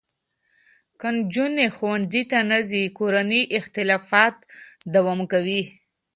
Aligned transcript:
که 0.99 1.07
نجونې 1.15 1.67
ښوونځي 1.75 2.23
ته 2.31 2.39
نه 2.51 2.59
ځي، 2.69 2.83
کورني 2.97 3.41
اختلافات 3.57 4.35
دوام 4.93 5.19
کوي. 5.31 5.63